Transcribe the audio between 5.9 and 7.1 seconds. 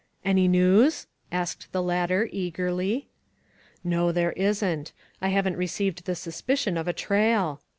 the suspicion of a